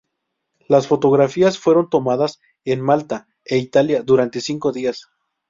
Las 0.67 0.87
fotografías 0.87 1.59
fueron 1.59 1.87
tomadas 1.91 2.39
en 2.65 2.81
Malta 2.81 3.27
e 3.45 3.59
Italia 3.59 4.01
durante 4.01 4.41
cinco 4.41 4.71
días. 4.71 5.05